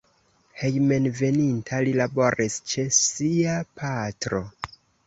Hejmenveninta 0.61 1.83
li 1.89 1.93
laboris 2.01 2.59
ĉe 2.73 2.89
sia 3.05 3.61
patro. 3.83 4.47